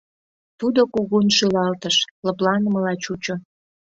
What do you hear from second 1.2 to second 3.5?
шӱлалтыш, лыпланымыла чучо.